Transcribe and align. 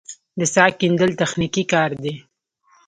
د 0.39 0.41
څاه 0.53 0.71
کیندل 0.79 1.11
تخنیکي 1.21 1.63
کار 1.73 1.91
دی 2.03 2.13